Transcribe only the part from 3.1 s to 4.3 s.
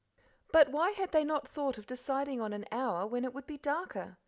it would be darker?